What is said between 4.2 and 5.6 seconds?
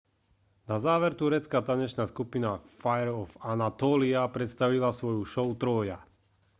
predstavila svoju show